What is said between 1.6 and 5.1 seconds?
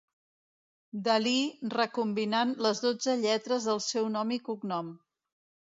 recombinant les dotze lletres del seu nom i cognom.